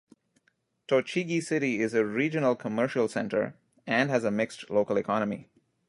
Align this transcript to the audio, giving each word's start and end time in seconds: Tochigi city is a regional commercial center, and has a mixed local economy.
Tochigi 0.87 1.43
city 1.43 1.79
is 1.79 1.93
a 1.93 2.03
regional 2.03 2.55
commercial 2.55 3.07
center, 3.07 3.55
and 3.85 4.09
has 4.09 4.23
a 4.23 4.31
mixed 4.31 4.67
local 4.71 4.97
economy. 4.97 5.47